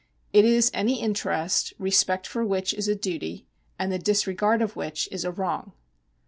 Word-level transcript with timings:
It 0.33 0.45
is 0.45 0.71
any 0.73 0.99
interest, 0.99 1.73
respect 1.77 2.25
for 2.25 2.43
which 2.43 2.73
is 2.73 2.87
a 2.87 2.95
duty, 2.95 3.45
and 3.77 3.91
the 3.91 3.99
disregard 3.99 4.63
of 4.63 4.75
which 4.75 5.07
is 5.11 5.23
a 5.23 5.29
wrong. 5.31 5.73